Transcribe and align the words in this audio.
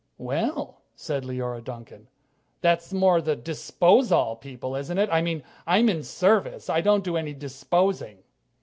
"Well," 0.17 0.81
said 0.95 1.23
Leora 1.25 1.63
Duncan, 1.63 2.07
"that's 2.61 2.91
more 2.91 3.21
the 3.21 3.35
disposal 3.35 4.35
people, 4.35 4.75
isn't 4.75 4.97
it? 4.97 5.09
I 5.11 5.21
mean, 5.21 5.43
I'm 5.67 5.89
in 5.89 6.01
service. 6.01 6.71
I 6.71 6.81
don't 6.81 7.03
do 7.03 7.17
any 7.17 7.35
disposing." 7.35 8.23